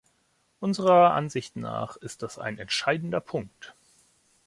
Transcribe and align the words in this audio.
Unserer 0.59 1.11
Ansicht 1.13 1.57
nach 1.57 1.95
ist 1.95 2.23
das 2.23 2.39
ein 2.39 2.57
entscheidender 2.57 3.19
Punkt. 3.19 3.75